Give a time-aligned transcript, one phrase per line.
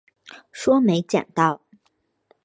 [0.51, 1.61] 说没捡到